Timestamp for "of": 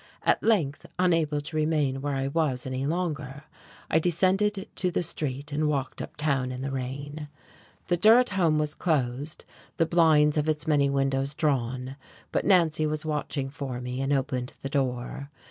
10.37-10.49